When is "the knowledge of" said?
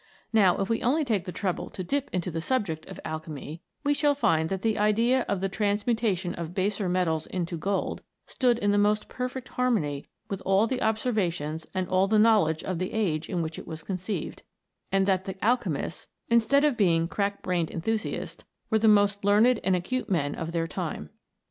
12.07-12.79